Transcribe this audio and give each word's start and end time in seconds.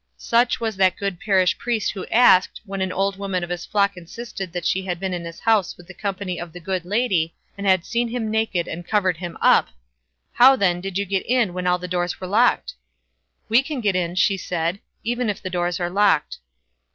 Such 0.17 0.59
was 0.59 0.77
that 0.77 0.97
good 0.97 1.19
parish 1.19 1.59
priest 1.59 1.91
who 1.91 2.07
asked, 2.07 2.59
when 2.65 2.81
an 2.81 2.91
old 2.91 3.17
woman 3.19 3.43
of 3.43 3.51
his 3.51 3.67
flock 3.67 3.95
insisted 3.95 4.51
that 4.51 4.65
she 4.65 4.81
had 4.81 4.99
been 4.99 5.13
in 5.13 5.23
his 5.25 5.39
house 5.41 5.77
with 5.77 5.85
the 5.85 5.93
company 5.93 6.41
of 6.41 6.53
"the 6.53 6.59
Good 6.59 6.85
Lady", 6.85 7.35
and 7.55 7.67
had 7.67 7.85
seen 7.85 8.07
him 8.07 8.31
naked 8.31 8.67
and 8.67 8.83
covered 8.87 9.17
him 9.17 9.37
up, 9.41 9.67
"How, 10.33 10.55
then, 10.55 10.81
did 10.81 10.97
you 10.97 11.05
get 11.05 11.23
in 11.27 11.53
when 11.53 11.67
all 11.67 11.77
the 11.77 11.87
doors 11.87 12.19
were 12.19 12.25
locked?" 12.25 12.73
"We 13.47 13.61
can 13.61 13.79
get 13.79 13.95
in," 13.95 14.15
she 14.15 14.37
said, 14.37 14.79
"even 15.03 15.29
if 15.29 15.39
the 15.39 15.51
doors 15.51 15.79
are 15.79 15.87
locked." 15.91 16.39